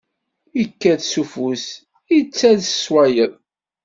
Ikkat 0.63 1.01
s 1.11 1.13
ufus, 1.21 1.63
ittall 2.17 2.59
s 2.65 2.83
wayeḍ. 2.93 3.33